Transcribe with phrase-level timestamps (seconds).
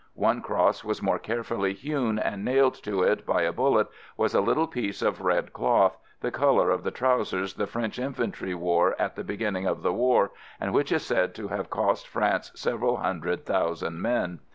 [0.17, 4.41] One cross was more carefully hewn, and nailed to it by a bullet was a
[4.41, 9.15] little piece of red cloth, the color of the trousers the French infantry wore at
[9.15, 13.45] the beginning of the war, and which is said to have cost France several hundred
[13.45, 14.39] thousand men.